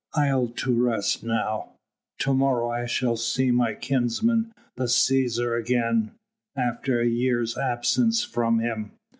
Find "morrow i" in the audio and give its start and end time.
2.33-2.87